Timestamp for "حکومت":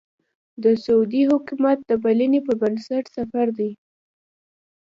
1.31-1.77